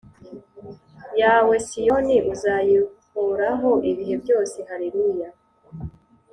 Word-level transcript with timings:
yawe 1.21 1.55
Siyoni 1.67 2.15
izayihoraho 2.33 3.71
ibihe 3.91 4.15
byose 4.23 4.57
Haleluya 4.69 5.29